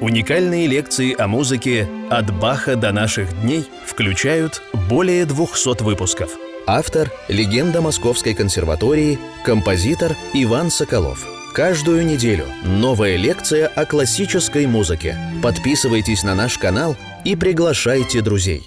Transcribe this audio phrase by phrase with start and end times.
[0.00, 6.30] Уникальные лекции о музыке «От Баха до наших дней» включают более 200 выпусков.
[6.66, 11.26] Автор– легенда Московской консерватории, композитор Иван Соколов.
[11.52, 15.18] Каждую неделю новая лекция о классической музыке.
[15.42, 16.96] Подписывайтесь на наш канал
[17.26, 18.62] и приглашайте друзей.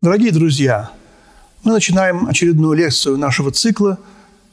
[0.00, 0.92] Дорогие друзья,
[1.62, 3.98] мы начинаем очередную лекцию нашего цикла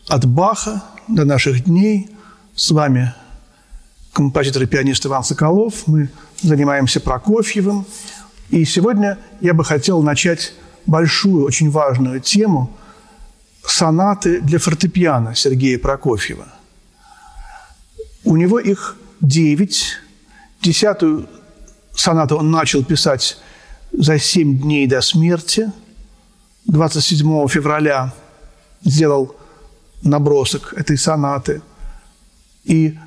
[0.09, 2.09] «От Баха до наших дней».
[2.54, 3.13] С вами
[4.14, 5.88] композитор и пианист Иван Соколов.
[5.88, 6.09] Мы
[6.41, 7.86] занимаемся Прокофьевым.
[8.50, 10.54] И сегодня я бы хотел начать
[10.86, 12.75] большую, очень важную тему
[13.65, 16.47] сонаты для фортепиано Сергея Прокофьева.
[18.24, 19.97] У него их девять.
[20.62, 21.28] Десятую
[21.96, 23.37] сонату он начал писать
[23.92, 25.71] за семь дней до смерти.
[26.65, 28.14] 27 февраля
[28.84, 29.36] сделал
[30.04, 31.62] набросок этой сонаты.
[32.64, 32.98] И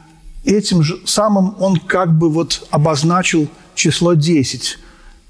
[0.44, 4.78] этим же самым он как бы вот обозначил число 10,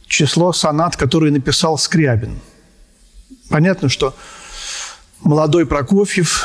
[0.06, 2.40] число сонат, которые написал Скрябин.
[3.48, 4.14] Понятно, что
[5.22, 6.44] молодой Прокофьев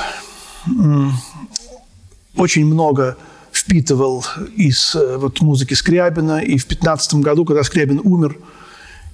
[2.36, 3.18] очень много
[3.52, 4.24] впитывал
[4.56, 6.40] из э, вот, музыки Скрябина.
[6.40, 8.38] И в 15 году, когда Скрябин умер,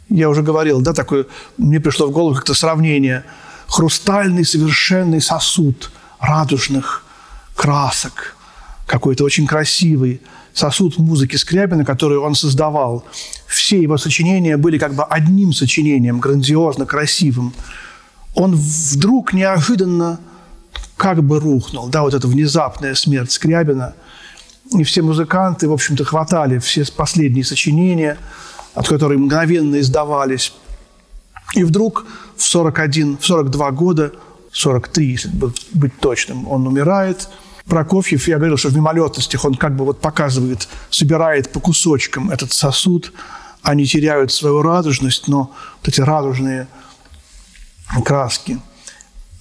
[0.10, 1.26] я уже говорил, да, такое,
[1.58, 3.24] мне пришло в голову как-то сравнение.
[3.68, 7.04] Хрустальный совершенный сосуд радужных
[7.56, 8.35] красок–
[8.86, 10.22] какой-то очень красивый
[10.54, 13.04] сосуд музыки Скрябина, который он создавал.
[13.48, 17.54] Все его сочинения были как бы одним сочинением, грандиозно красивым.
[18.36, 20.20] Он вдруг неожиданно
[20.98, 21.88] как бы рухнул.
[21.88, 23.96] Да, вот эта внезапная смерть Скрябина.
[24.72, 28.18] И все музыканты, в общем-то, хватали все последние сочинения,
[28.74, 30.54] от которых мгновенно издавались.
[31.54, 32.06] И вдруг
[32.36, 34.12] в 41, в 42 года,
[34.52, 35.32] 43, если
[35.74, 37.28] быть точным, он умирает–
[37.68, 42.54] Прокофьев, я говорил, что в мимолетностях он как бы вот показывает, собирает по кусочкам этот
[42.54, 43.12] сосуд,
[43.64, 46.68] они теряют свою радужность, но вот эти радужные
[48.04, 48.60] краски,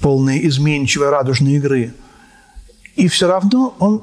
[0.01, 1.95] полные изменчивой радужной игры.
[2.97, 4.03] И все равно он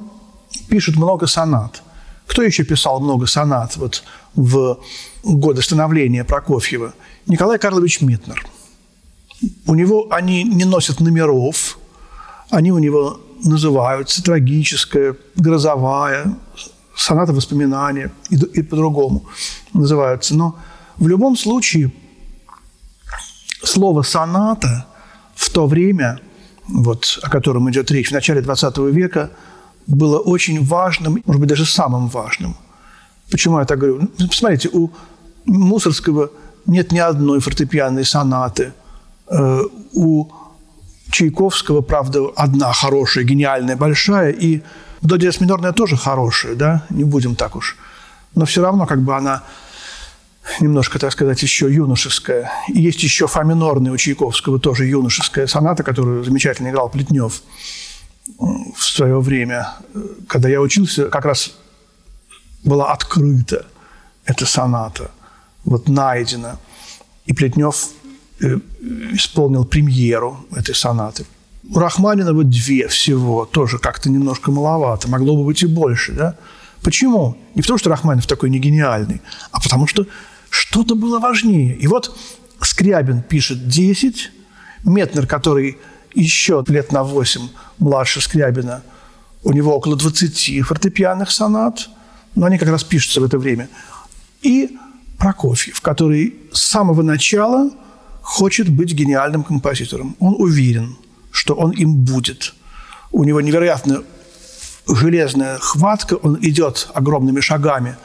[0.69, 1.81] пишет много сонат.
[2.27, 4.03] Кто еще писал много сонат вот
[4.35, 4.79] в
[5.23, 6.93] годы становления Прокофьева?
[7.25, 8.45] Николай Карлович Митнер.
[9.65, 11.79] У него они не носят номеров,
[12.51, 16.35] они у него называются трагическая, грозовая,
[16.95, 19.25] соната воспоминания и, и по-другому
[19.73, 20.35] называются.
[20.35, 20.55] Но
[20.97, 21.91] в любом случае
[23.63, 24.85] слово «соната»
[25.35, 26.19] в то время,
[26.67, 29.31] вот, о котором идет речь, в начале XX века,
[29.87, 32.55] было очень важным, может быть, даже самым важным.
[33.31, 34.09] Почему я так говорю?
[34.17, 34.91] Ну, посмотрите, у
[35.45, 36.29] Мусорского
[36.65, 38.73] нет ни одной фортепианной сонаты.
[39.27, 39.61] Э,
[39.93, 40.29] у
[41.11, 44.61] Чайковского, правда, одна хорошая, гениальная, большая, и
[45.01, 47.77] до диез минорная тоже хорошая, да, не будем так уж.
[48.35, 49.43] Но все равно как бы она
[50.59, 52.51] немножко, так сказать, еще юношеская.
[52.69, 57.41] И есть еще фа минорная у Чайковского, тоже юношеская соната, которую замечательно играл Плетнев
[58.37, 59.69] в свое время.
[60.27, 61.53] Когда я учился, как раз
[62.63, 63.65] была открыта
[64.25, 65.11] эта соната,
[65.63, 66.57] вот найдена.
[67.25, 67.89] И Плетнев
[69.13, 71.25] исполнил премьеру этой сонаты.
[71.69, 76.35] У Рахманинова две всего, тоже как-то немножко маловато, могло бы быть и больше, да?
[76.81, 77.37] Почему?
[77.53, 79.21] Не потому, что Рахманинов такой не гениальный,
[79.51, 80.07] а потому что
[80.49, 81.75] что-то было важнее.
[81.75, 82.17] И вот
[82.61, 84.31] Скрябин пишет 10,
[84.83, 85.77] Метнер, который
[86.15, 87.41] еще лет на 8
[87.77, 88.81] младше Скрябина,
[89.43, 91.89] у него около 20 фортепианных сонат,
[92.35, 93.69] но они как раз пишутся в это время.
[94.41, 94.77] И
[95.19, 97.69] Прокофьев, который с самого начала–
[98.21, 100.15] хочет быть гениальным композитором.
[100.19, 100.97] Он уверен,
[101.31, 102.53] что он им будет.
[103.11, 104.03] У него невероятно
[104.87, 107.95] железная хватка, он идет огромными шагами.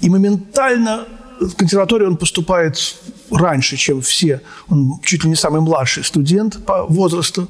[0.00, 1.06] И моментально
[1.40, 2.96] в консерваторию он поступает
[3.30, 4.40] раньше, чем все.
[4.68, 7.48] Он чуть ли не самый младший студент по возрасту.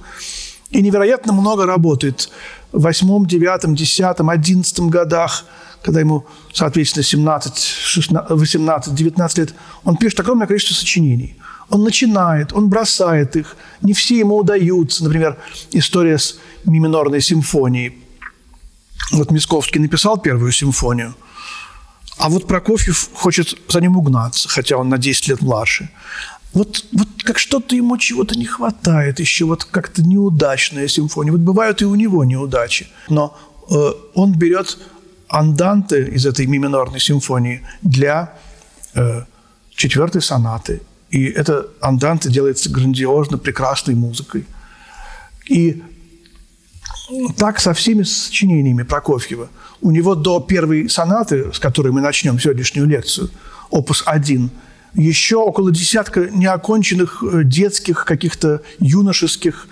[0.70, 2.30] И невероятно много работает
[2.72, 5.44] в восьмом, девятом, десятом, одиннадцатом годах,
[5.82, 9.54] когда ему, соответственно, 17, 16, 18, 19 лет,
[9.84, 11.36] он пишет огромное количество сочинений–
[11.70, 13.56] он начинает, он бросает их.
[13.82, 15.04] Не все ему удаются.
[15.04, 15.36] Например,
[15.72, 17.98] история с ми минорной симфонией.
[19.12, 21.14] Вот Мисковский написал первую симфонию,
[22.16, 25.90] а вот Прокофьев хочет за ним угнаться, хотя он на 10 лет младше.
[26.52, 31.32] Вот, вот как что-то ему чего-то не хватает еще, вот как-то неудачная симфония.
[31.32, 32.86] Вот бывают и у него неудачи.
[33.08, 33.36] Но
[33.68, 33.74] э,
[34.14, 34.78] он берет
[35.28, 38.34] анданты из этой ми минорной симфонии для
[38.94, 39.24] э,
[39.74, 40.80] четвертой сонаты
[41.14, 44.44] и это анданте делается грандиозно, прекрасной музыкой.
[45.48, 45.80] И
[47.36, 49.48] Так со всеми сочинениями Прокофьева.
[49.80, 53.30] У него до первой сонаты, с которой мы начнем сегодняшнюю лекцию,
[53.70, 54.50] опус 1,
[54.94, 59.68] еще около десятка неоконченных э, детских, каких-то юношеских,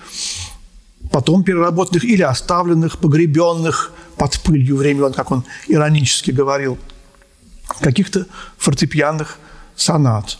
[1.10, 6.78] потом переработанных или оставленных, погребенных под пылью времен, как он иронически говорил,
[7.80, 8.26] каких-то
[8.58, 9.38] фортепианных
[9.74, 10.38] сонат.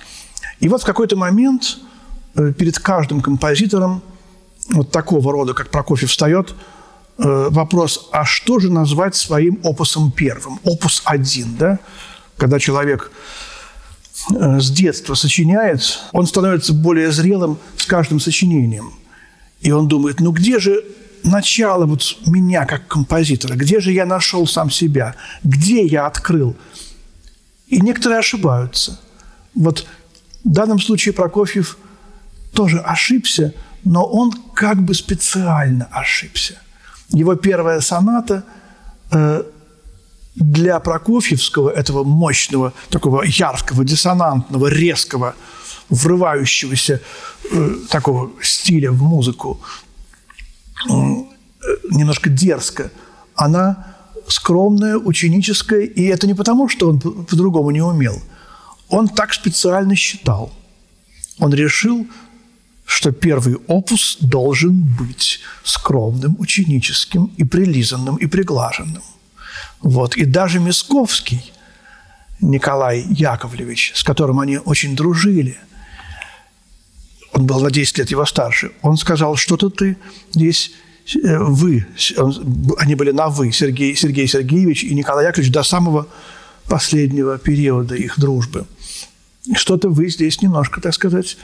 [0.62, 1.78] И вот в какой-то момент
[2.34, 4.02] э, перед каждым композитором
[4.70, 6.54] вот такого рода, как Прокофьев, встает
[7.18, 10.58] э, вопрос, а что же назвать своим опусом первым?
[10.64, 11.78] Опус один, да?
[12.38, 13.12] Когда человек
[14.30, 18.92] Э, с детства сочиняет, он становится более зрелым с каждым сочинением.
[19.60, 20.84] И он думает, ну где же
[21.24, 23.54] начало вот меня как композитора?
[23.54, 25.14] Где же я нашел сам себя?
[25.44, 26.56] Где я открыл?
[27.66, 29.00] И некоторые ошибаются.
[29.54, 29.86] Вот
[30.44, 31.76] в данном случае Прокофьев
[32.52, 33.54] тоже ошибся,
[33.84, 36.58] но он как бы специально ошибся.
[37.08, 38.44] Его первая соната
[39.10, 39.42] э,
[40.34, 45.34] для Прокофьевского, этого мощного, такого яркого, диссонантного, резкого,
[45.88, 47.00] врывающегося
[47.50, 49.60] э, такого стиля в музыку,
[50.88, 50.92] э,
[51.90, 52.90] немножко дерзко,
[53.34, 53.94] она
[54.26, 58.22] скромная, ученическая, и это не потому, что он по-другому не умел.
[58.88, 60.52] Он так специально считал.
[61.38, 62.06] Он решил,
[62.84, 69.02] что первый опус должен быть скромным, ученическим и прилизанным, и приглаженным.
[69.80, 70.16] Вот.
[70.16, 71.52] И даже Мисковский,
[72.40, 75.58] Николай Яковлевич, с которым они очень дружили,
[77.32, 79.96] он был на 10 лет его старше, он сказал, что-то ты
[80.34, 80.72] здесь
[81.14, 81.86] э, вы,
[82.78, 86.08] они были на «вы», Сергей, Сергей Сергеевич и Николай Яковлевич до самого
[86.72, 88.64] последнего периода их дружбы.
[89.54, 91.36] Что-то вы здесь немножко, так сказать,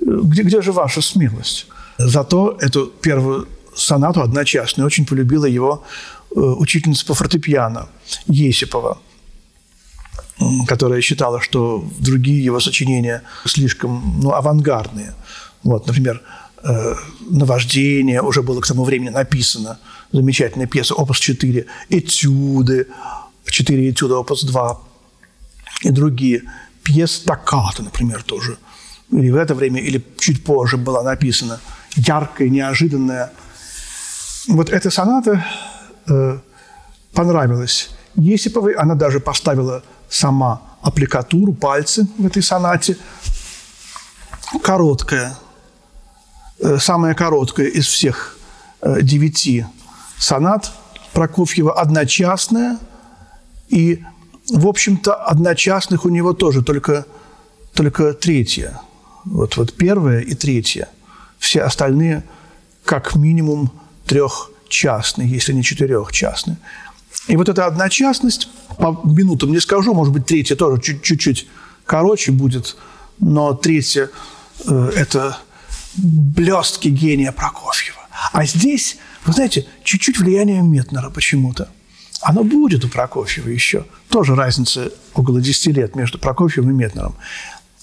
[0.00, 1.66] где, где же ваша смелость?
[1.98, 5.84] Зато эту первую сонату одночасную очень полюбила его
[6.36, 7.88] Э, учительница по фортепиано
[8.26, 8.98] Есипова,
[10.68, 15.14] которая считала, что другие его сочинения слишком ну, авангардные.
[15.64, 16.22] Вот, например,
[16.62, 16.94] э,
[17.30, 19.80] «Наваждение» уже было к тому времени написано,
[20.12, 22.86] замечательная пьеса, опус 4, «Этюды»,
[23.50, 24.80] «Четыре этюда», опус 2
[25.82, 26.42] и другие.
[26.82, 28.58] Пьеса «Токката», например, тоже.
[29.12, 31.60] Или в это время, или чуть позже была написана.
[31.96, 33.32] Яркая, неожиданная.
[34.48, 35.44] Вот эта соната
[36.08, 36.38] э,
[37.12, 38.74] понравилась Есиповой.
[38.74, 42.96] Она даже поставила сама аппликатуру, пальцы в этой сонате.
[44.62, 45.36] Короткая,
[46.60, 48.38] э, самая короткая из всех
[48.80, 49.66] э, девяти
[50.18, 50.72] сонат
[51.12, 52.78] Прокофьева, одночасная.
[53.70, 54.02] И,
[54.50, 57.06] в общем-то, одночасных у него тоже только,
[57.72, 58.80] только третья.
[59.24, 60.88] Вот, вот первая и третья.
[61.38, 62.24] Все остальные
[62.84, 63.70] как минимум
[64.06, 66.56] трех частный, если не четырехчастный.
[67.28, 71.46] И вот эта одночастность, по минутам не скажу, может быть, третья тоже чуть-чуть
[71.84, 72.76] короче будет,
[73.18, 74.10] но третья
[74.66, 75.38] э,– это
[75.96, 78.00] блестки гения Прокофьева.
[78.32, 81.68] А здесь, вы знаете, чуть-чуть влияние Метнера почему-то.
[82.22, 83.84] Оно будет у Прокофьева еще.
[84.08, 87.14] Тоже разница около 10 лет между Прокофьевым и Метнером.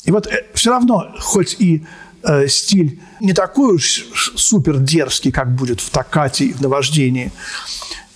[0.05, 1.85] И вот э, все равно, хоть и
[2.23, 4.05] Э, стиль не такой уж
[4.35, 7.31] супер дерзкий, как будет в «Токкате» и в «Наваждении»,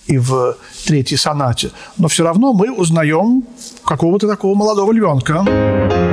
[0.06, 1.70] и в третьей сонате.
[1.96, 3.44] Но все равно мы узнаем
[3.84, 6.11] какого-то такого молодого львенка.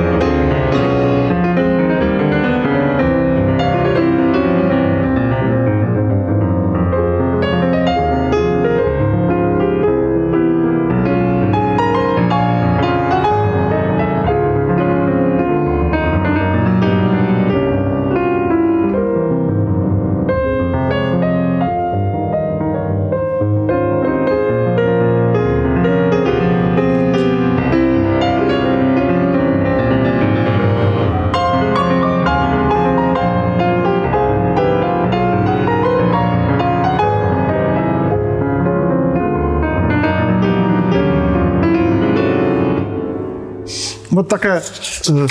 [44.30, 44.62] Такая
[45.08, 45.26] э,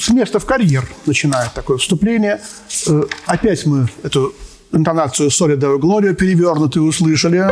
[0.00, 2.40] с места в карьер начинает такое вступление.
[2.86, 4.34] Э, опять мы эту
[4.72, 7.44] интонацию «Соли Део Глория» перевернутую услышали.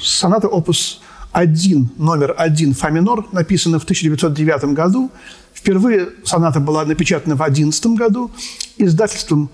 [0.00, 1.00] Соната опус
[1.32, 5.10] 1, номер 1 фа минор, написана в 1909 году.
[5.54, 8.30] Впервые соната была напечатана в 2011 году
[8.78, 9.50] издательством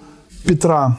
[0.47, 0.99] Петра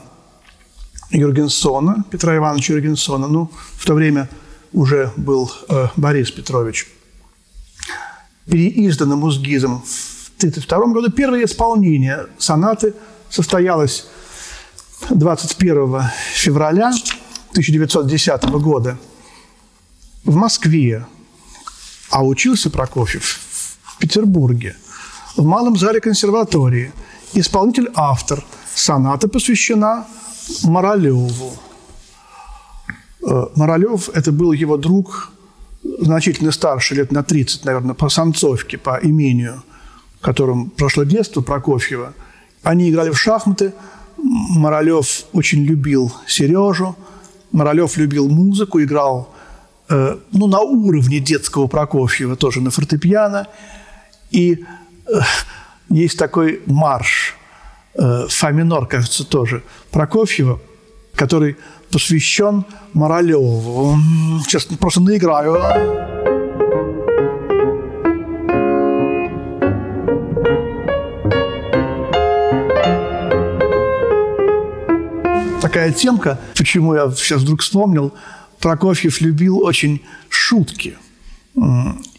[1.10, 3.28] Юргенсона, Петра Ивановича Юргенсона.
[3.28, 4.28] Ну, в то время
[4.72, 6.88] уже был э, Борис Петрович.
[8.46, 11.10] Переиздана Музгизом в 1932 году.
[11.10, 12.94] Первое исполнение сонаты
[13.30, 14.06] состоялось
[15.10, 16.02] 21
[16.34, 16.92] февраля
[17.50, 18.96] 1910 года
[20.24, 21.06] в Москве,
[22.10, 23.40] а учился Прокофьев
[23.82, 24.76] в Петербурге,
[25.36, 26.92] в Малом зале консерватории.
[27.34, 28.44] Исполнитель-автор.
[28.74, 30.06] Соната посвящена
[30.64, 31.52] Моралеву.
[33.26, 35.32] Э, Моралев– это был его друг,
[36.00, 39.62] значительно старше, лет на 30, наверное, по Самцовке, по имению,
[40.20, 42.14] которым прошло детство Прокофьева.
[42.62, 43.72] Они играли в шахматы.
[44.16, 46.96] Моралев очень любил Сережу.
[47.52, 49.32] Моралев любил музыку, играл
[49.88, 53.46] э, ну, на уровне детского Прокофьева, тоже на фортепиано.
[54.30, 54.64] И
[55.06, 55.20] э,
[55.88, 57.35] есть такой марш,
[57.96, 60.60] фа минор, кажется, тоже, Прокофьева,
[61.14, 61.56] который
[61.90, 63.96] посвящен Моралеву.
[64.44, 65.54] Сейчас просто наиграю.
[75.60, 78.12] Такая темка, почему я сейчас вдруг вспомнил,
[78.60, 80.96] Прокофьев любил очень шутки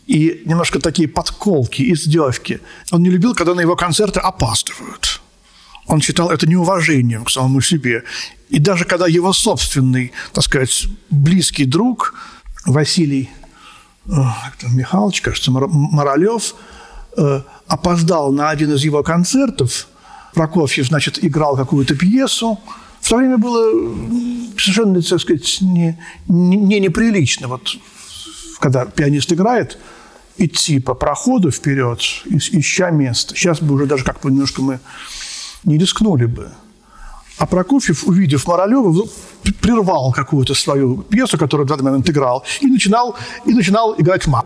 [0.05, 2.59] и немножко такие подколки, издевки.
[2.91, 5.21] Он не любил, когда на его концерты опаздывают.
[5.87, 8.03] Он считал это неуважением к самому себе.
[8.49, 12.13] И даже когда его собственный, так сказать, близкий друг
[12.65, 13.29] Василий
[14.05, 14.11] э,
[14.73, 16.55] Михайлович, кажется, Моралев,
[17.17, 19.87] э, опоздал на один из его концертов,
[20.33, 22.59] Прокофьев, значит, играл какую-то пьесу,
[23.01, 23.71] в то время было
[24.57, 27.47] совершенно, так сказать, не, не неприлично.
[27.47, 27.77] Вот
[28.59, 29.77] когда пианист играет,
[30.37, 33.35] идти по проходу вперед, ища место.
[33.35, 34.79] Сейчас бы уже даже как-то немножко мы
[35.63, 36.51] не рискнули бы.
[37.37, 39.07] А Прокофьев, увидев Моралева,
[39.61, 44.45] прервал какую-то свою пьесу, которую в данный момент играл, и начинал, и начинал играть мат.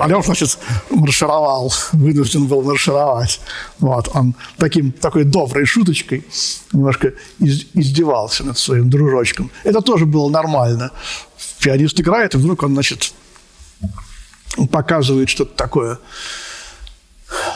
[0.00, 0.58] Алёш, значит,
[0.90, 3.40] маршировал, вынужден был маршировать.
[3.80, 6.24] Вот, он таким, такой доброй шуточкой
[6.72, 9.50] немножко из, издевался над своим дружочком.
[9.64, 10.92] Это тоже было нормально.
[11.60, 13.12] Пианист играет, и вдруг он, значит,
[14.70, 15.98] показывает что-то такое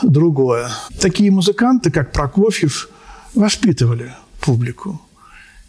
[0.03, 0.69] другое.
[0.99, 2.89] Такие музыканты, как Прокофьев,
[3.35, 5.01] воспитывали публику.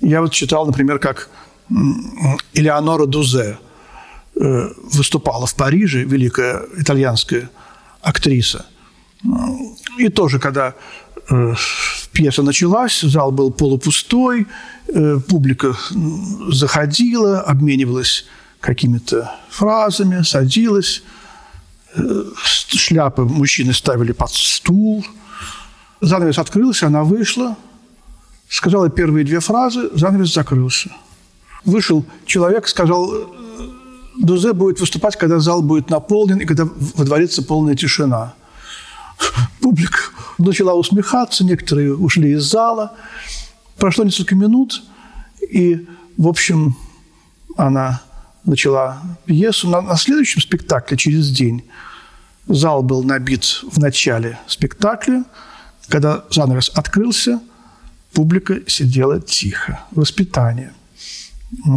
[0.00, 1.28] Я вот читал, например, как
[2.54, 3.58] Элеонора Дузе
[4.34, 7.50] э, выступала в Париже, великая итальянская
[8.02, 8.66] актриса.
[9.98, 10.74] И тоже, когда
[11.30, 11.54] э,
[12.12, 14.46] пьеса началась, зал был полупустой,
[14.88, 15.76] э, публика
[16.50, 18.26] заходила, обменивалась
[18.60, 21.02] какими-то фразами, садилась,
[22.36, 25.04] шляпы мужчины ставили под стул.
[26.00, 27.56] Занавес открылся, она вышла,
[28.48, 30.90] сказала первые две фразы, занавес закрылся.
[31.64, 33.12] Вышел человек, сказал,
[34.18, 38.34] Дузе будет выступать, когда зал будет наполнен и когда водворится полная тишина.
[39.60, 39.98] Публика
[40.38, 42.92] начала усмехаться, некоторые ушли из зала.
[43.76, 44.82] Прошло несколько минут,
[45.40, 46.76] и, в общем,
[47.56, 48.02] она
[48.44, 49.68] начала пьесу.
[49.68, 51.64] На, на следующем спектакле через день
[52.48, 55.24] зал был набит в начале спектакля.
[55.88, 57.40] Когда занавес открылся,
[58.12, 59.84] публика сидела тихо.
[59.90, 60.72] Воспитание.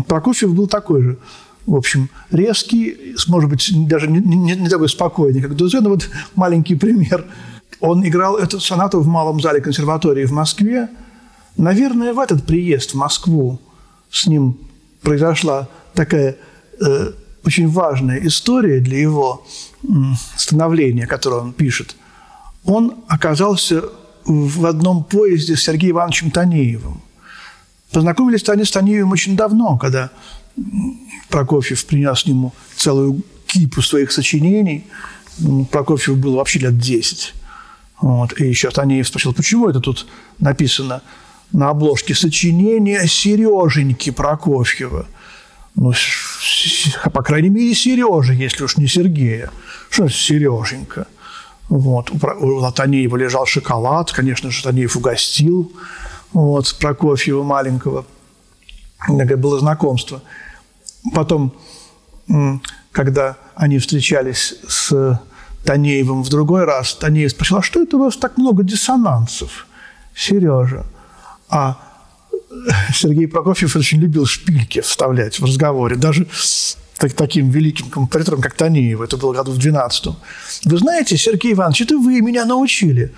[0.07, 1.19] Прокофьев был такой же,
[1.65, 6.09] в общем, резкий, может быть, даже не, не, не такой спокойный, как Дузе, но вот
[6.35, 7.25] маленький пример.
[7.81, 10.89] Он играл эту сонату в Малом зале консерватории в Москве.
[11.57, 13.59] Наверное, в этот приезд в Москву
[14.09, 14.57] с ним
[15.01, 16.37] произошла такая
[17.45, 19.45] очень важная история для его
[20.35, 21.95] становления, которое он пишет.
[22.63, 23.83] Он оказался
[24.25, 27.01] в одном поезде с Сергеем Ивановичем Танеевым.
[27.91, 30.09] Познакомились они с Танеевым очень давно, когда
[31.29, 34.87] Прокофьев принес ему целую кипу своих сочинений.
[35.71, 37.35] Прокофьев было вообще лет 10.
[38.01, 38.39] Вот.
[38.41, 40.07] И еще Танеев спросил, почему это тут
[40.39, 41.03] написано
[41.51, 45.05] на обложке сочинения Сереженьки Прокофьева–
[45.75, 45.91] ну,
[47.11, 49.51] по крайней мере, Сережа, если уж не Сергея.
[49.89, 51.07] Что Сереженька?
[51.67, 52.11] Вот.
[52.11, 55.71] У Латанеева лежал шоколад, конечно же, Латанеев угостил
[56.31, 58.05] вот, Прокофьева маленького.
[59.05, 60.21] Такое было знакомство.
[61.13, 61.53] Потом,
[62.91, 65.19] когда они встречались с
[65.65, 69.67] Танеевым в другой раз, Танеев спросил, а что это у вас так много диссонансов,
[70.15, 70.85] Сережа?
[71.49, 71.77] А
[72.93, 76.27] Сергей Прокофьев очень любил шпильки вставлять в разговоре, даже
[76.97, 80.07] так, таким великим композитором, как Танеев, это было году в 12
[80.65, 83.13] Вы знаете, Сергей Иванович, это вы меня научили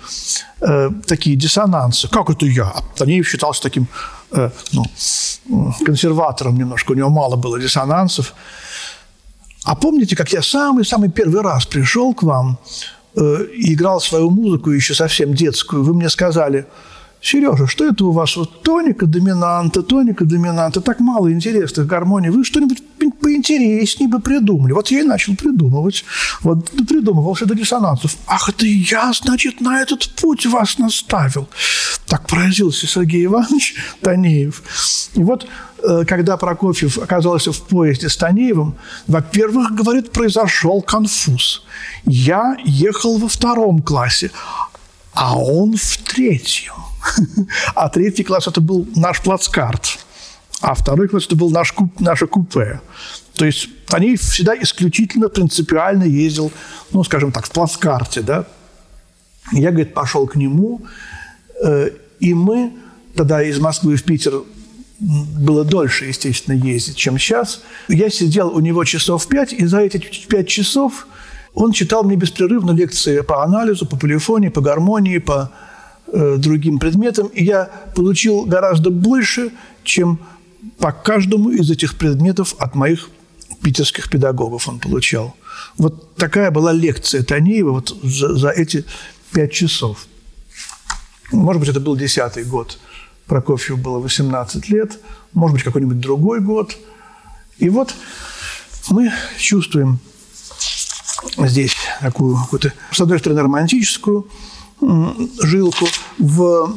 [0.60, 2.08] э, такие диссонансы.
[2.08, 2.64] Как это я?
[2.64, 3.86] А Танеев считался таким
[4.32, 4.84] э, ну,
[5.84, 8.34] консерватором немножко, у него мало было диссонансов.
[9.64, 12.58] А помните, как я самый-самый первый раз пришел к вам
[13.14, 13.20] э,
[13.54, 16.66] играл свою музыку еще совсем детскую, вы мне сказали–
[17.20, 18.36] Сережа, что это у вас?
[18.36, 20.80] Вот тоника доминанта, тоника доминанта.
[20.80, 22.30] Так мало интересных гармоний.
[22.30, 22.82] Вы что-нибудь
[23.20, 24.72] поинтереснее бы придумали.
[24.72, 26.04] Вот я и начал придумывать.
[26.42, 28.16] Вот придумывал до диссонансов.
[28.26, 31.48] Ах, это я, значит, на этот путь вас наставил.
[32.06, 34.62] Так поразился Сергей Иванович Танеев.
[35.14, 35.46] И вот
[35.82, 41.64] э, когда Прокофьев оказался в поезде с Танеевым, во-первых, говорит, произошел конфуз.
[42.04, 44.30] Я ехал во втором классе,
[45.12, 46.87] а он в третьем.
[47.74, 49.98] А третий класс– это был наш плацкарт.
[50.60, 52.80] А второй класс– это был наш куп, наше купе.
[53.34, 56.50] То есть они всегда исключительно принципиально ездил,
[56.92, 58.44] ну, скажем так, в плацкарте, да.
[59.52, 60.82] Я, говорит, пошел к нему,
[61.64, 62.72] э, и мы
[63.14, 64.42] тогда из Москвы в Питер
[65.00, 67.62] было дольше, естественно, ездить, чем сейчас.
[67.88, 69.98] Я сидел у него часов пять, и за эти
[70.28, 71.06] пять часов
[71.54, 75.50] он читал мне беспрерывно лекции по анализу, по полифонии, по гармонии, по
[76.10, 79.50] Э, другим предметам, и я получил гораздо больше,
[79.84, 80.18] чем
[80.78, 83.10] по каждому из этих предметов от моих
[83.60, 85.36] питерских педагогов он получал.
[85.76, 88.86] Вот такая была лекция Танеева вот за, за эти
[89.32, 90.06] пять часов.
[91.30, 92.78] Может быть, это был десятый год.
[93.26, 94.98] Прокофьеву было 18 лет,
[95.34, 96.74] может быть, какой-нибудь другой год.
[97.58, 97.94] И вот
[98.88, 99.98] мы чувствуем
[101.36, 104.26] здесь такую какую-то, с одной стороны, романтическую
[104.80, 105.86] жилку
[106.18, 106.72] в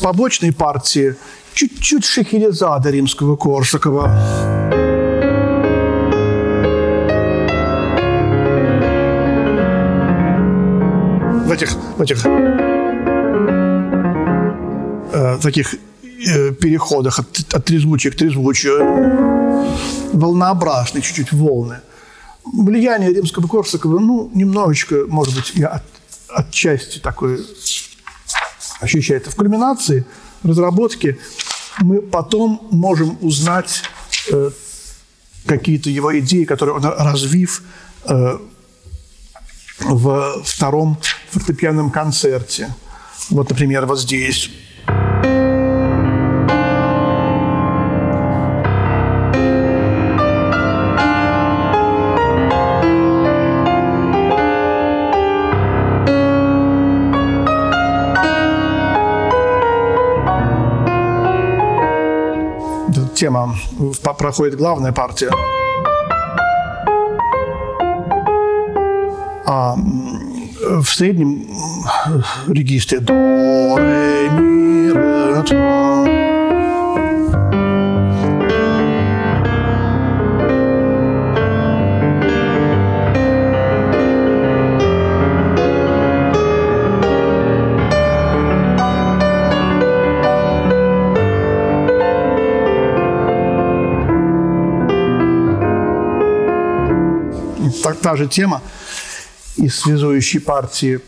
[0.00, 1.16] побочной партии
[1.54, 4.08] чуть-чуть Шехерезада римского Корсакова.
[11.46, 12.26] В этих, в этих
[15.12, 19.74] э, таких э, переходах от, от трезвучия к трезвучию
[20.12, 21.80] волнообразные чуть-чуть волны.
[22.44, 25.82] Влияние римского Корсакова, ну, немножечко, может быть, я от,
[26.34, 27.40] отчасти такое
[28.80, 29.30] ощущается.
[29.30, 30.04] В кульминации
[30.42, 31.18] разработки
[31.78, 33.82] мы потом можем узнать
[34.30, 34.50] э,
[35.46, 37.62] какие-то его идеи, которые он развив
[38.04, 38.38] э,
[39.80, 40.98] в втором
[41.30, 42.74] фортепианном концерте.
[43.30, 44.50] Вот, например, вот здесь.
[63.24, 63.56] Тема
[64.18, 65.30] проходит главная партия.
[69.46, 71.46] А в среднем
[72.48, 73.14] регистре до,
[73.78, 75.93] ре, ми, ре, та
[98.16, 98.62] же тема
[99.56, 101.00] из связующей партии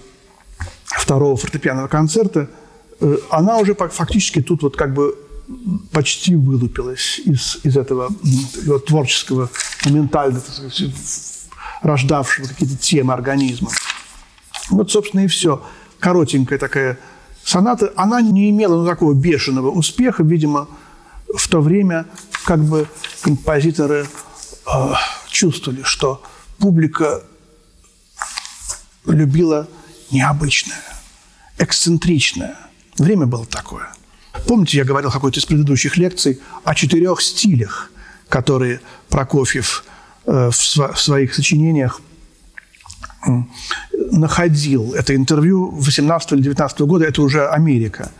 [0.84, 2.48] второго фортепианного концерта,
[3.00, 5.16] э, она уже фактически тут вот как бы
[5.92, 9.48] почти вылупилась из, из этого его творческого,
[9.84, 10.82] моментально сказать,
[11.82, 13.70] рождавшего какие-то темы организма.
[14.70, 15.62] Вот, собственно, и все.
[16.00, 16.98] Коротенькая такая
[17.44, 17.92] соната.
[17.96, 20.68] Она не имела ну, такого бешеного успеха, видимо,
[21.34, 22.06] в то время
[22.44, 22.88] как бы
[23.22, 24.06] композиторы
[24.66, 24.92] э,
[25.28, 26.22] чувствовали, что
[26.58, 27.22] публика
[29.06, 29.68] любила
[30.10, 30.82] необычное,
[31.58, 32.56] эксцентричное.
[32.98, 33.88] Время было такое.
[34.46, 37.90] Помните, я говорил в какой-то из предыдущих лекций о четырех стилях,
[38.28, 39.84] которые Прокофьев
[40.26, 42.00] э, в своих сочинениях
[44.12, 44.94] находил.
[44.94, 48.12] Это интервью 18 или 19 года, это уже Америка.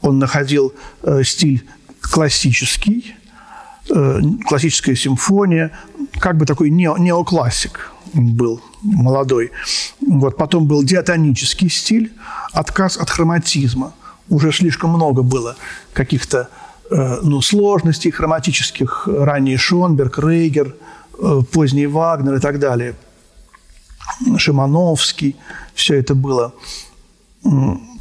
[0.00, 1.66] Он находил э, стиль
[2.00, 3.14] классический,
[3.90, 5.72] э, классическая симфония,
[6.18, 9.50] как бы такой неоклассик был молодой.
[10.00, 10.36] Вот.
[10.36, 12.12] Потом был диатонический стиль,
[12.52, 13.92] отказ от хроматизма.
[14.28, 15.56] Уже слишком много было
[15.92, 16.48] каких-то
[16.90, 19.08] э, ну, сложностей хроматических.
[19.08, 20.74] Ранний Шонберг, Рейгер,
[21.18, 22.94] э, поздний Вагнер и так далее.
[24.36, 25.36] Шимановский.
[25.74, 26.52] Все это было.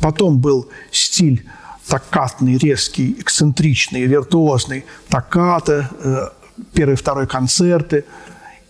[0.01, 1.45] Потом был стиль
[1.87, 4.85] токкатный, резкий, эксцентричный, виртуозный.
[5.09, 6.29] Токката, э,
[6.73, 8.05] первый и второй концерты.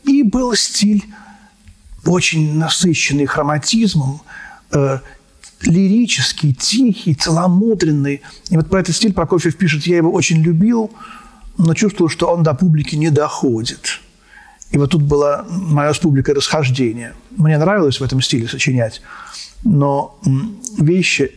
[0.03, 1.03] И был стиль
[2.05, 4.21] очень насыщенный хроматизмом,
[4.71, 4.99] э,
[5.61, 8.21] лирический, тихий, целомудренный.
[8.49, 10.91] И вот про этот стиль Прокофьев пишет, я его очень любил,
[11.57, 13.99] но чувствовал, что он до публики не доходит.
[14.71, 17.13] И вот тут была моя республика расхождения.
[17.35, 19.01] Мне нравилось в этом стиле сочинять,
[19.63, 20.19] но
[20.77, 21.31] вещи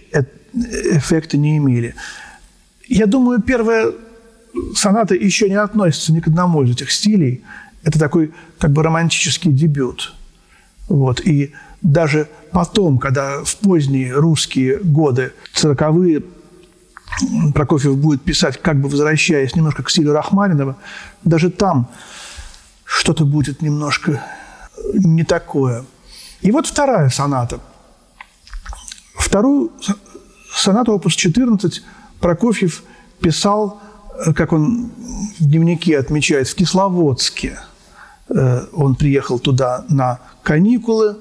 [0.52, 1.94] эффекта не имели.
[2.88, 3.92] Я думаю, первая
[4.74, 7.44] соната еще не относится ни к одному из этих стилей.
[7.82, 10.14] Это такой как бы романтический дебют.
[10.88, 11.20] Вот.
[11.20, 16.22] И даже потом, когда в поздние русские годы, цирковые,
[17.54, 20.76] Прокофьев будет писать, как бы возвращаясь немножко к стилю Рахманинова,
[21.24, 21.88] даже там
[22.84, 24.24] что-то будет немножко
[24.94, 25.84] не такое.
[26.40, 27.60] И вот вторая соната.
[29.16, 29.72] Вторую
[30.54, 31.82] сонату опус 14
[32.20, 32.82] Прокофьев
[33.20, 33.80] писал,
[34.34, 34.90] как он
[35.38, 37.58] в дневнике отмечает, в Кисловодске.
[38.28, 41.16] Э, он приехал туда на каникулы,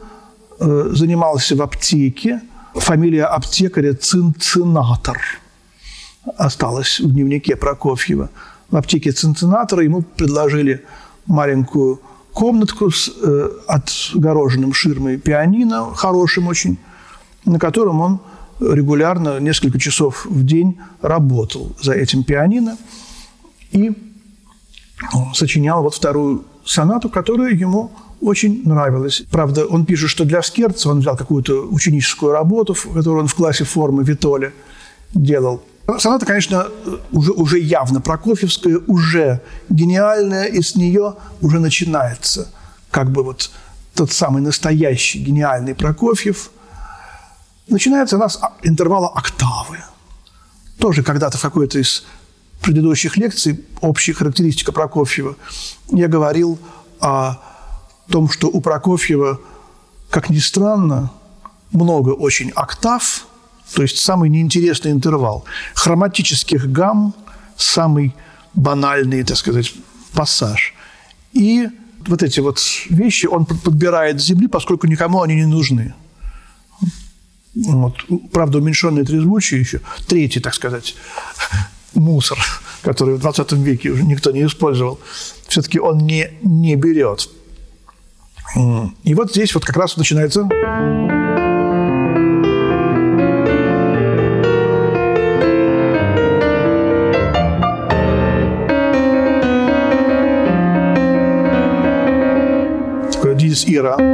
[0.60, 2.42] э, занимался в аптеке.
[2.76, 5.20] Фамилия аптекаря Цинцинатор
[6.38, 8.30] осталась в дневнике Прокофьева.
[8.70, 10.86] В аптеке Цинцинатора ему предложили
[11.26, 12.02] маленькую
[12.34, 16.78] комнатку с э, отгороженным ширмой пианино, хорошим очень,
[17.46, 18.20] на котором он
[18.60, 22.78] регулярно несколько часов в день работал за этим пианино
[23.72, 23.92] и
[25.34, 27.92] сочинял вот вторую сонату, которая ему
[28.22, 29.24] очень нравилась.
[29.32, 33.64] Правда, он пишет, что для Скерца он взял какую-то ученическую работу, которую он в классе
[33.64, 34.52] формы Витоля
[35.14, 35.64] делал.
[35.98, 36.68] Соната, конечно,
[37.12, 42.50] уже, уже явно прокофьевская, уже гениальная, и с нее уже начинается
[42.92, 43.50] как бы вот
[43.96, 46.52] тот самый настоящий гениальный Прокофьев.
[47.70, 49.80] Начинается у нас интервала октавы.
[50.78, 52.06] Тоже когда-то в какой-то из
[52.62, 55.36] предыдущих лекций общая характеристика Прокофьева
[55.92, 56.60] я говорил
[57.00, 57.36] о
[58.10, 59.40] том, что у Прокофьева,
[60.10, 61.12] как ни странно,
[61.72, 63.26] много очень октав–
[63.74, 65.46] то есть самый неинтересный интервал.
[65.74, 67.14] Хроматических гамм–
[67.58, 68.16] самый
[68.54, 69.74] банальный, так сказать,
[70.14, 70.74] пассаж.
[71.34, 71.68] И
[72.08, 75.94] вот эти вот вещи он подбирает с земли, поскольку никому они не нужны.
[77.68, 77.96] Вот.
[78.32, 79.82] Правда, уменьшенное трезвучие еще.
[80.08, 80.96] Третий, так сказать,
[81.94, 82.38] мусор,
[82.82, 85.00] который в 20 веке уже никто не использовал,
[85.48, 87.30] все-таки он не, не берет.
[89.04, 90.48] И вот здесь вот как раз начинается
[103.50, 104.09] из Ира.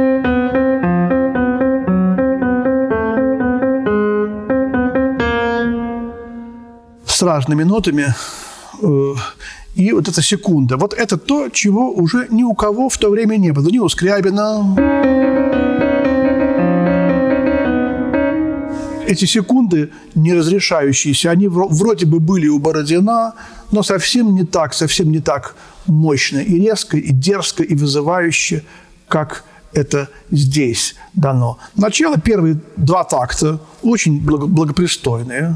[7.36, 8.14] С разными нотами.
[8.82, 9.14] Э,
[9.74, 10.78] и вот эта секунда.
[10.78, 13.68] Вот это то, чего уже ни у кого в то время не было.
[13.68, 14.74] Ни у Скрябина.
[19.06, 23.34] Эти секунды не разрешающиеся, они вроде бы были у Бородина,
[23.70, 25.54] но совсем не так, совсем не так
[25.86, 28.62] мощно и резко, и дерзко, и вызывающе,
[29.08, 29.44] как
[29.74, 31.58] это здесь дано.
[31.76, 35.54] Начало, первые два такта очень благопристойные.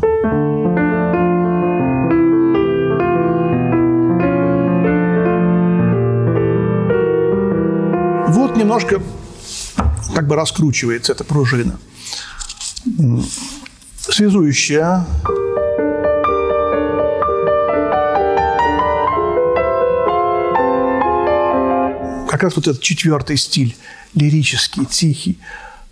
[8.60, 9.02] Немножко
[10.14, 11.78] как бы раскручивается эта пружина.
[13.98, 15.06] Связующая
[22.28, 23.76] как раз вот этот четвертый стиль,
[24.14, 25.38] лирический, тихий.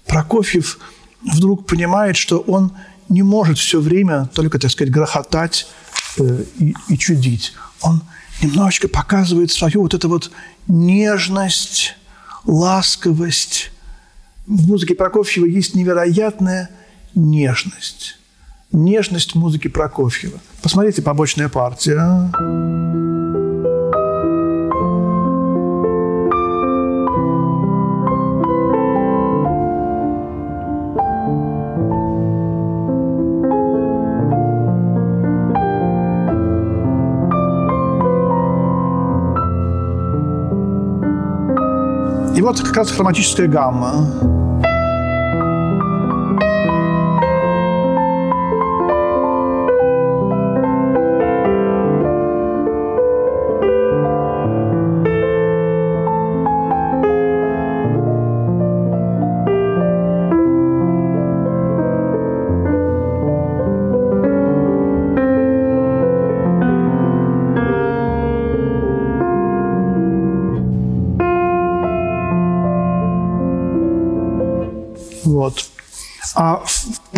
[0.07, 0.79] Прокофьев
[1.23, 2.73] вдруг понимает, что он
[3.09, 5.67] не может все время только, так сказать, грохотать
[6.19, 7.55] э, и, и чудить.
[7.81, 8.03] Он
[8.43, 10.31] немножечко показывает свою вот эту вот
[10.69, 11.97] нежность,
[12.45, 13.71] ласковость.
[14.47, 16.71] В музыке Прокофьева есть невероятная
[17.15, 18.19] нежность.
[18.73, 20.41] Нежность музыки Прокофьева.
[20.63, 22.31] Посмотрите побочная партия.
[42.49, 42.89] И вот как раз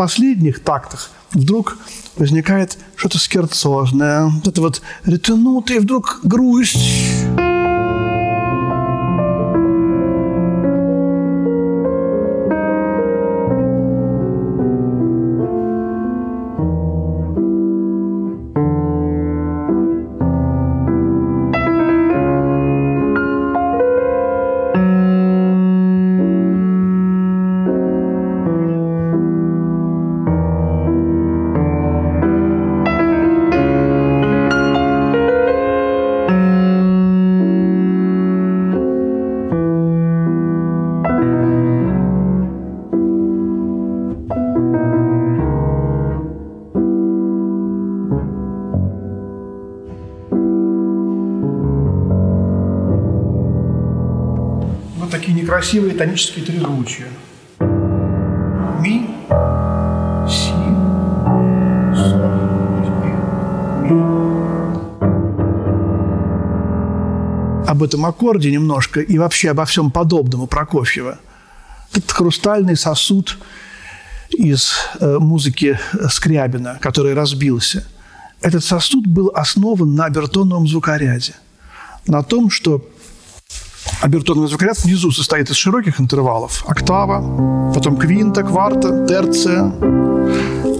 [0.01, 1.77] последних тактах вдруг
[2.17, 6.79] возникает что-то скерцозное, вот это вот ретенутое, вдруг грусть.
[55.61, 57.09] Такие некрасивые тонические трезвучия.
[58.81, 59.07] Ми,
[60.29, 60.53] си,
[61.95, 62.21] соль,
[63.83, 63.95] ми.
[67.67, 71.19] Об этом аккорде немножко и вообще обо всем подобном у Прокофьева.
[71.93, 73.39] Этот хрустальный сосуд
[74.31, 75.79] из э, музыки
[76.11, 77.85] Скрябина, который разбился.
[78.43, 81.35] Этот сосуд был основан на обертоновом звукоряде.
[82.07, 82.83] На том, что
[84.01, 86.65] обертоновый звукоряд внизу состоит из широких интервалов.
[86.67, 89.73] Октава, потом квинта, кварта, терция.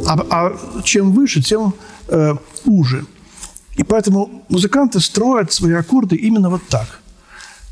[0.07, 1.75] А, а чем выше, тем
[2.09, 3.05] э, уже.
[3.77, 7.01] И поэтому музыканты строят свои аккорды именно вот так.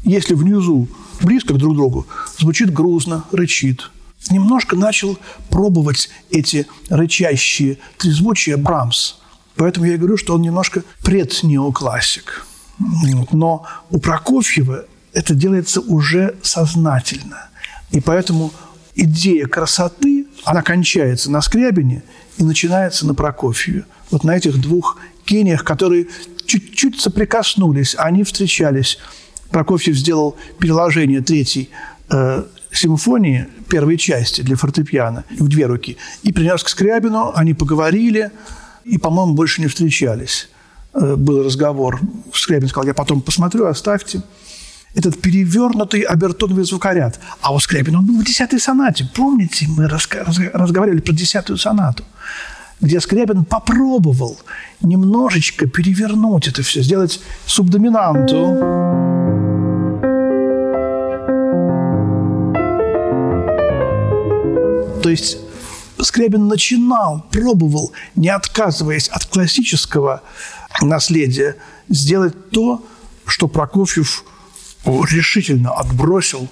[0.04, 0.88] Если внизу
[1.20, 2.06] близко друг к другу,
[2.38, 3.90] звучит грузно, рычит.
[4.30, 9.16] Немножко начал пробовать эти рычащие трезвучия Брамс.
[9.56, 12.46] Поэтому я говорю, что он немножко преднеоклассик.
[13.32, 17.48] Но у Прокофьева это делается уже сознательно.
[17.90, 18.52] И поэтому
[18.94, 22.02] идея красоты, она кончается на Скрябине
[22.36, 23.84] и начинается на Прокофьеве.
[24.10, 26.06] Вот на этих двух гениях, которые
[26.46, 28.98] чуть-чуть соприкоснулись, они встречались.
[29.50, 31.70] Прокофьев сделал переложение третьей
[32.10, 35.96] э, симфонии, первой части для фортепиано в две руки.
[36.22, 38.30] И принес к Скрябину, они поговорили,
[38.84, 40.48] и, по-моему, больше не встречались.
[40.94, 42.00] Э, был разговор.
[42.32, 44.22] Скрябин сказал, я потом посмотрю, оставьте.
[44.98, 47.20] Этот перевернутый обертоновый звукоряд.
[47.40, 49.08] А у Скрябина он был в десятой сонате.
[49.14, 52.04] Помните, мы разговаривали про десятую сонату
[52.80, 54.38] где Скрябин попробовал
[54.80, 58.54] немножечко перевернуть это все, сделать субдоминанту.
[65.02, 65.38] То есть
[66.00, 70.22] Скрябин начинал, пробовал, не отказываясь от классического
[70.80, 71.56] наследия,
[71.88, 72.86] сделать то,
[73.26, 74.24] что Прокофьев
[75.04, 76.48] решительно отбросил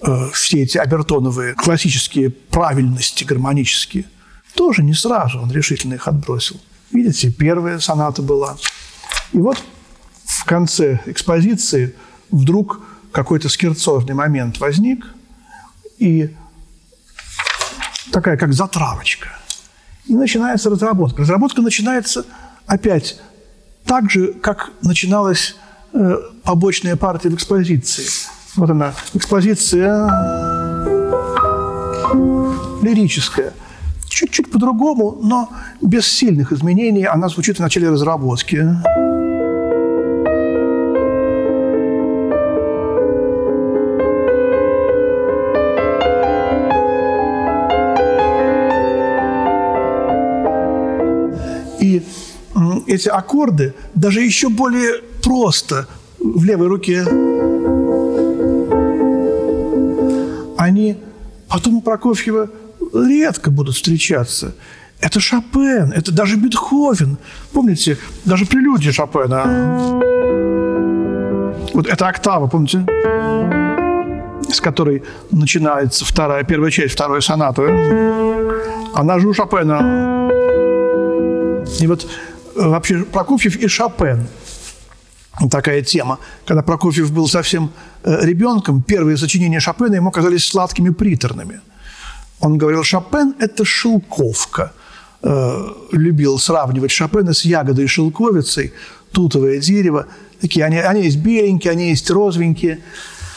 [0.00, 4.04] э, все эти обертоновые классические правильности гармонические–
[4.58, 6.60] тоже не сразу он решительно их отбросил.
[6.90, 8.56] Видите, первая соната была.
[9.32, 9.62] И вот
[10.24, 11.94] в конце экспозиции
[12.32, 12.80] вдруг
[13.12, 15.06] какой-то скерцозный момент возник,
[15.98, 16.34] и
[18.10, 19.28] такая как затравочка.
[20.06, 21.22] И начинается разработка.
[21.22, 22.26] Разработка начинается
[22.66, 23.20] опять
[23.84, 25.54] так же, как начиналась
[26.44, 28.04] побочная партия в экспозиции.
[28.56, 30.08] Вот она, экспозиция
[32.82, 33.52] лирическая–
[34.08, 35.48] чуть-чуть по-другому, но
[35.80, 37.04] без сильных изменений.
[37.04, 38.66] Она звучит в начале разработки.
[51.80, 52.02] И
[52.86, 55.86] эти аккорды даже еще более просто
[56.18, 57.02] в левой руке.
[60.56, 60.96] Они
[61.48, 62.48] потом у Прокофьева
[62.94, 64.54] редко будут встречаться.
[65.00, 67.18] Это Шопен, это даже Бетховен.
[67.52, 69.44] Помните, даже прелюдия Шопена.
[71.74, 72.86] Вот эта октава, помните?
[74.50, 77.62] С которой начинается вторая, первая часть второй сонаты.
[78.94, 80.30] Она же у Шопена.
[81.80, 82.08] И вот
[82.56, 84.26] э, вообще Прокофьев и Шопен
[85.50, 86.18] такая тема.
[86.46, 87.70] Когда Прокофьев был совсем
[88.02, 91.60] э, ребенком, первые сочинения Шопена ему казались сладкими приторными–
[92.40, 94.72] он говорил, Шопен– это шелковка.
[95.22, 98.72] Э, любил сравнивать Шопена с ягодой и шелковицей,
[99.12, 100.06] тутовое дерево.
[100.40, 102.80] Такие, они, они есть беленькие, они есть розовенькие.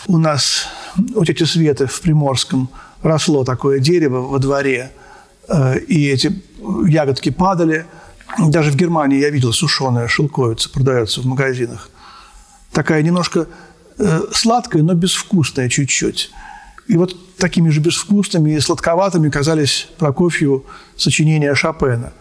[0.07, 0.67] У нас,
[1.15, 2.69] у тети Светы в Приморском
[3.01, 4.91] росло такое дерево во дворе,
[5.47, 6.31] э, и эти
[6.87, 7.85] ягодки падали.
[8.37, 11.89] Даже в Германии я видел сушеная шелковица, продается в магазинах.
[12.71, 13.47] Такая немножко
[13.97, 16.31] э, сладкая, но безвкусная чуть-чуть.
[16.87, 20.65] И вот такими же безвкусными и сладковатыми казались Прокофьеву
[20.97, 22.13] сочинения Шопена.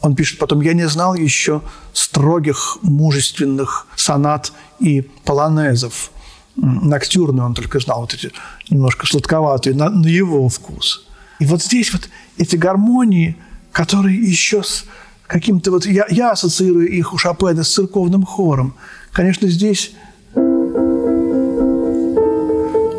[0.00, 6.10] Он пишет потом, я не знал еще строгих, мужественных сонат и полонезов.
[6.56, 8.30] Ноктюрны он только знал, вот эти
[8.70, 11.06] немножко сладковатые, на, на его вкус.
[11.38, 13.36] И вот здесь вот эти гармонии,
[13.72, 14.84] которые еще с
[15.26, 15.86] каким-то вот...
[15.86, 18.74] Я, я ассоциирую их у Шопена с церковным хором.
[19.16, 19.94] Конечно, здесь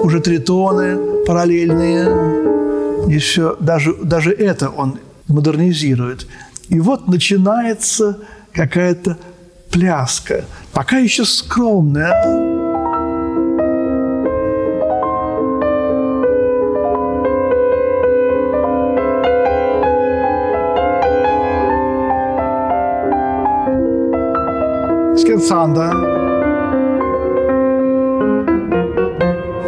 [0.01, 3.07] уже тритоны, параллельные.
[3.07, 6.25] Еще даже, даже это он модернизирует.
[6.69, 8.17] И вот начинается
[8.51, 9.19] какая-то
[9.69, 12.66] пляска, пока еще скромная.
[25.27, 25.91] Скерцанда.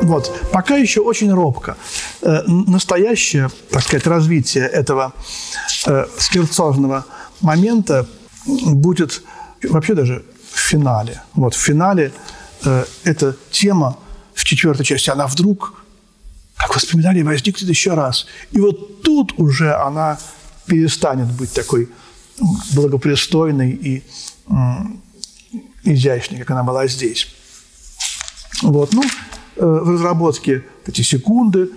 [0.04, 0.34] Вот.
[0.54, 1.76] Пока еще очень робко.
[2.22, 5.12] Э, настоящее, так сказать, развитие этого
[5.86, 7.06] э, скирцожного
[7.42, 8.08] момента
[8.46, 9.22] будет
[9.64, 11.22] вообще даже в финале.
[11.34, 12.14] Вот в финале
[12.64, 13.98] э, эта тема
[14.34, 15.84] в четвертой части, она вдруг,
[16.56, 18.28] как воспоминание, возникнет еще раз.
[18.52, 20.20] И вот тут уже она
[20.68, 21.90] перестанет быть такой
[22.74, 24.04] благопристойной и
[25.84, 27.28] изящной, как она была здесь.
[28.62, 31.70] Вот, ну, э, в разработке эти секунды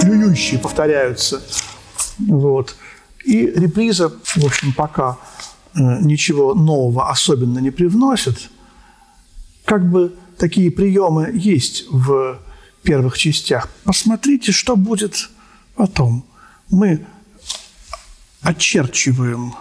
[0.00, 1.42] плюющие повторяются.
[2.18, 2.76] Вот.
[3.24, 5.18] И реприза, в общем, пока
[5.74, 8.50] э, ничего нового особенно не привносит.
[9.64, 12.38] Как бы такие приемы есть в
[12.82, 13.68] первых частях.
[13.84, 15.30] Посмотрите, что будет
[15.76, 16.24] потом.
[16.70, 17.04] Мы
[18.42, 19.54] очерчиваем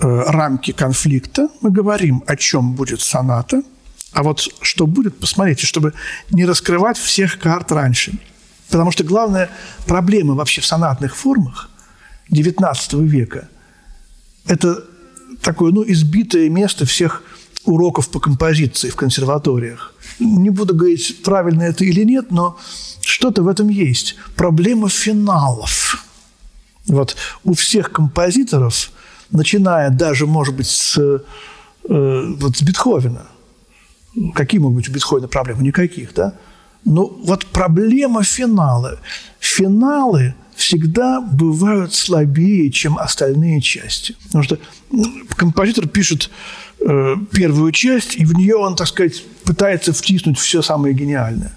[0.00, 3.62] рамки конфликта, мы говорим, о чем будет соната,
[4.12, 5.92] а вот что будет, посмотрите, чтобы
[6.30, 8.12] не раскрывать всех карт раньше.
[8.70, 9.50] Потому что главная
[9.86, 11.70] проблема вообще в сонатных формах
[12.30, 13.48] XIX века–
[14.46, 14.84] это
[15.42, 17.22] такое ну, избитое место всех
[17.64, 19.94] уроков по композиции в консерваториях.
[20.18, 22.58] Не буду говорить, правильно это или нет, но
[23.00, 24.16] что-то в этом есть.
[24.36, 26.04] Проблема финалов.
[26.86, 28.90] Вот у всех композиторов,
[29.30, 31.18] начиная даже, может быть, с, э,
[32.38, 33.26] вот с Бетховена,
[34.34, 35.62] какие могут быть у Бетховена проблемы?
[35.62, 36.34] Никаких, да?
[36.84, 39.00] Но вот проблема финала.
[39.40, 44.16] Финалы всегда бывают слабее, чем остальные части.
[44.26, 44.58] Потому что
[45.36, 46.30] композитор пишет
[46.80, 51.56] э, первую часть, и в нее он, так сказать, пытается втиснуть все самое гениальное.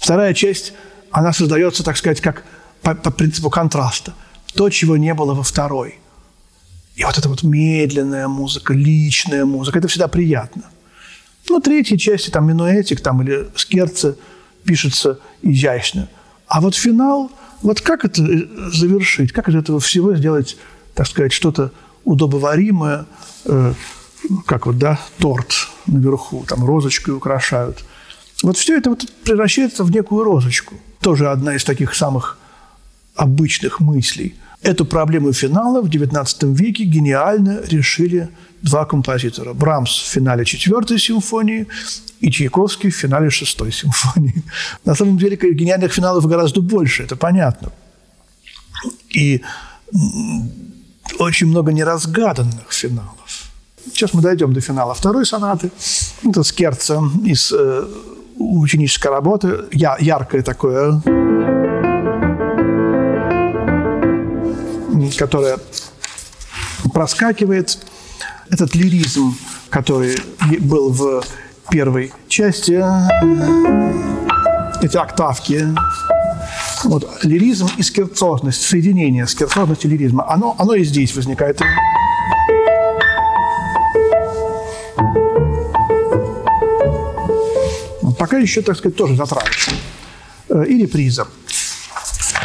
[0.00, 0.72] Вторая часть,
[1.10, 2.44] она создается, так сказать, как
[2.82, 4.14] по, по принципу контраста.
[4.54, 5.98] То, чего не было во второй.
[6.98, 10.64] И вот эта вот медленная музыка, личная музыка, это всегда приятно.
[11.48, 14.16] Ну, третьей части, там, минуэтик там, или скерцы
[14.64, 16.08] пишется изящно.
[16.48, 17.30] А вот финал,
[17.62, 20.56] вот как это э, завершить, как из этого всего сделать,
[20.94, 21.70] так сказать, что-то
[22.04, 23.06] удобоваримое,
[23.44, 23.74] э,
[24.44, 27.84] как вот, да, торт наверху, там розочкой украшают.
[28.42, 30.74] Вот все это вот превращается в некую розочку.
[31.00, 32.38] Тоже одна из таких самых
[33.14, 34.34] обычных мыслей.
[34.62, 38.28] Эту проблему финала в XIX веке гениально решили
[38.62, 39.54] два композитора.
[39.54, 41.66] Брамс в финале четвертой симфонии
[42.20, 44.42] и Чайковский в финале шестой симфонии.
[44.84, 47.70] На самом деле гениальных финалов гораздо больше, это понятно.
[49.16, 49.42] И
[51.18, 53.44] очень много неразгаданных финалов.
[53.92, 55.70] Сейчас мы дойдем до финала второй сонаты.
[56.24, 57.84] Это скерца из э,
[58.36, 61.00] ученической работы, я, яркое такое,
[65.16, 65.58] которое
[66.92, 67.78] проскакивает.
[68.50, 69.36] Этот лиризм,
[69.68, 70.16] который
[70.60, 71.22] был в
[71.70, 72.82] первой части,
[74.82, 75.68] эти октавки,
[76.84, 81.60] вот, лиризм и скерцозность, соединение скерцозности и лиризма, оно, оно и здесь возникает.
[88.18, 89.72] Пока еще, так сказать, тоже затравочка.
[90.48, 91.28] Э, и реприза.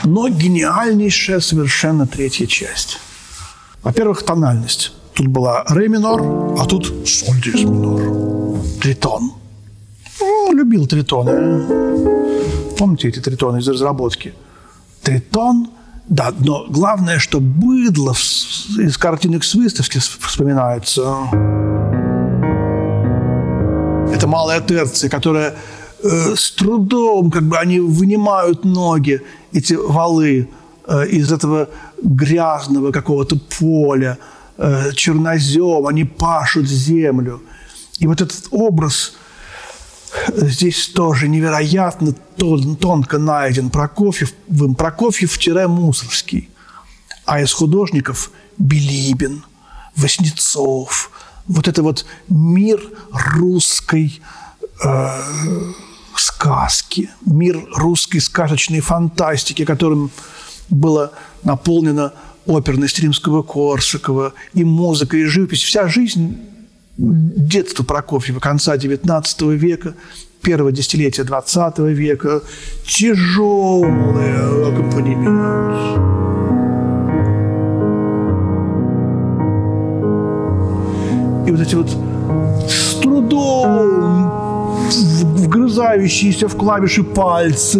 [0.04, 3.00] Но гениальнейшая совершенно третья часть.
[3.84, 4.94] Во-первых, тональность.
[5.14, 6.22] Тут была ре минор,
[6.60, 8.62] а тут соль диез минор.
[8.82, 9.32] Тритон.
[10.20, 11.68] Ну, любил тритоны.
[12.78, 14.34] Помните эти тритоны из разработки?
[15.02, 15.70] Тритон
[16.10, 21.02] да, но главное, что быдло из картинок с выставки вспоминается.
[24.14, 25.56] Это малая терция, которая
[26.04, 30.50] э, с трудом, как бы они вынимают ноги, эти валы
[30.88, 31.70] э, из этого
[32.02, 34.18] грязного какого-то поля,
[34.58, 37.42] э, чернозем, они пашут землю.
[38.00, 39.14] И вот этот образ
[40.36, 44.34] здесь тоже невероятно тон, тонко найден Прокофьев,
[44.78, 46.50] Прокофьев-Мусорский.
[47.26, 49.44] А из художников Билибин,
[49.96, 51.10] Васнецов.
[51.48, 52.82] Вот это вот мир
[53.12, 54.22] русской
[56.24, 60.12] сказки, мир русской сказочной фантастики, которым
[60.70, 61.12] было
[61.44, 62.14] наполнено
[62.46, 65.64] оперность римского Корсакова, и музыка, и живопись.
[65.64, 66.38] Вся жизнь
[66.98, 69.96] детства Прокофьева конца XIX века,
[70.42, 72.42] первого десятилетия XX века,
[72.86, 74.36] тяжелый
[74.70, 76.14] аккомпанемент.
[81.48, 81.90] И вот эти вот
[82.70, 84.43] с трудом
[84.98, 87.80] вгрызающиеся в клавиши пальцы,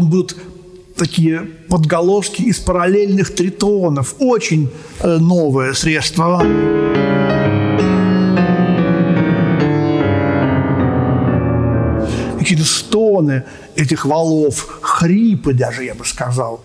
[0.00, 0.34] Потом будут
[0.96, 4.14] такие подголоски из параллельных тритонов.
[4.18, 4.70] Очень
[5.00, 6.38] э, новое средство.
[12.38, 13.44] Какие-то стоны
[13.76, 16.62] этих валов, хрипы даже, я бы сказал.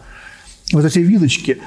[0.71, 1.57] Вот эти вилочки.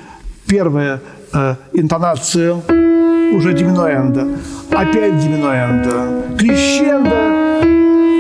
[0.47, 1.03] Первая
[1.35, 4.27] э, интонация уже диминуэнда,
[4.71, 7.61] опять диминуэнда, крещендо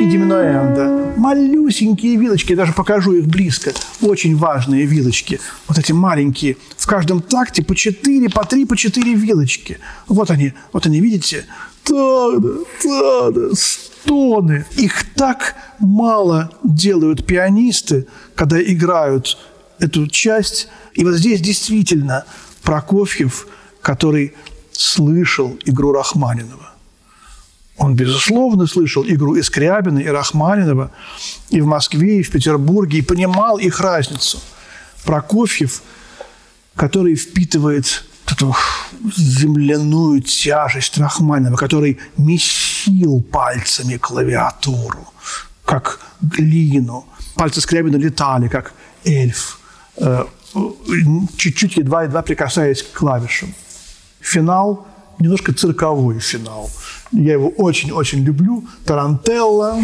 [0.02, 1.14] и диминуэнда.
[1.68, 3.74] Малюсенькие вилочки, я даже покажу их близко.
[4.00, 5.38] Очень важные вилочки.
[5.66, 6.56] Вот эти маленькие.
[6.78, 9.78] В каждом такте по 4, по 3, по 4 вилочки.
[10.06, 11.44] Вот они, вот они, видите?
[11.84, 14.64] Тада, тада, стоны.
[14.78, 19.36] Их так мало делают пианисты, когда играют
[19.78, 20.68] эту часть.
[20.94, 22.24] И вот здесь действительно
[22.62, 23.46] Прокофьев,
[23.82, 24.32] который
[24.72, 26.67] слышал игру Рахманинова.
[27.78, 30.90] Он, безусловно, слышал игру и Скрябина, и Рахманинова,
[31.50, 34.40] и в Москве, и в Петербурге, и понимал их разницу.
[35.04, 35.82] Прокофьев,
[36.74, 38.54] который впитывает эту
[39.16, 45.06] земляную тяжесть Рахманинова, который месил пальцами клавиатуру,
[45.64, 47.06] как глину.
[47.36, 48.72] Пальцы Скрябина летали, как
[49.04, 49.60] эльф,
[49.96, 50.24] э,
[51.36, 53.54] чуть-чуть едва-едва прикасаясь к клавишам
[54.20, 54.86] финал,
[55.18, 56.70] немножко цирковой финал.
[57.12, 58.64] Я его очень-очень люблю.
[58.84, 59.76] Тарантелла.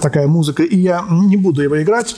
[0.00, 0.62] Такая музыка.
[0.62, 2.16] И я не буду его играть,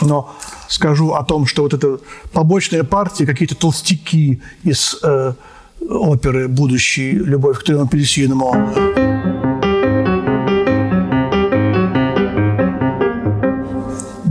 [0.00, 0.34] но
[0.68, 1.98] скажу о том, что вот это
[2.32, 5.34] побочные партии, какие-то толстяки из э,
[5.80, 7.12] оперы «Будущий.
[7.12, 8.40] Любовь к трем апельсинам».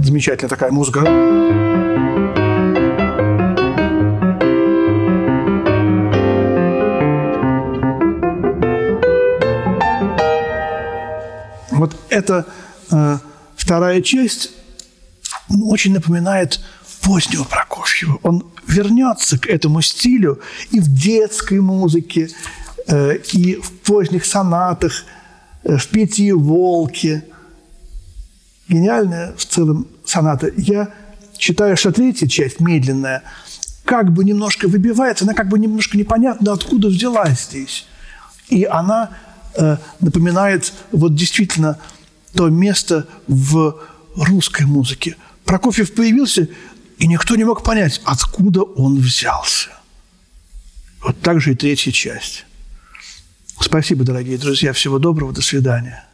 [0.04, 1.67] Замечательная такая музыка.
[11.78, 12.46] Вот эта
[12.92, 13.18] э,
[13.56, 14.52] вторая часть
[15.50, 16.60] очень напоминает
[17.02, 18.20] позднего Прокофьева.
[18.24, 22.30] Он вернется к этому стилю и в детской музыке,
[22.88, 25.06] э, и в поздних сонатах,
[25.64, 27.24] э, в «Пяти волки».
[28.68, 30.52] Гениальная в целом соната.
[30.58, 30.90] Я
[31.40, 33.24] считаю, что третья часть, медленная,
[33.86, 37.88] как бы немножко выбивается, она как бы немножко непонятно, откуда взялась здесь.
[38.50, 39.12] И она
[39.58, 41.80] Э, напоминает вот действительно
[42.36, 43.82] то место в
[44.16, 45.16] русской музыке.
[45.46, 46.48] Прокофьев появился,
[47.00, 49.70] и никто не мог понять, откуда он взялся.
[51.02, 52.46] Вот так же и третья часть.
[53.60, 54.74] Спасибо, дорогие друзья.
[54.74, 55.34] Всего доброго.
[55.34, 56.07] До свидания.